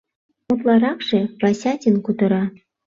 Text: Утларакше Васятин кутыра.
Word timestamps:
Утларакше 0.51 1.19
Васятин 1.41 1.95
кутыра. 2.05 2.43